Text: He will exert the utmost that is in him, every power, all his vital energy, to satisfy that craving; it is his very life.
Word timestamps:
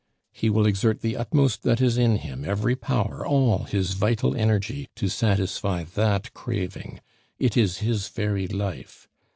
He 0.31 0.49
will 0.49 0.65
exert 0.65 1.01
the 1.01 1.15
utmost 1.15 1.61
that 1.61 1.79
is 1.79 1.95
in 1.95 2.15
him, 2.15 2.43
every 2.43 2.75
power, 2.75 3.23
all 3.23 3.65
his 3.65 3.93
vital 3.93 4.35
energy, 4.35 4.89
to 4.95 5.07
satisfy 5.09 5.83
that 5.93 6.33
craving; 6.33 7.01
it 7.37 7.55
is 7.55 7.77
his 7.85 8.07
very 8.07 8.47
life. 8.47 9.07